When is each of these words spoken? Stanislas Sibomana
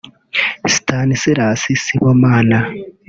Stanislas 0.73 1.61
Sibomana 1.83 2.59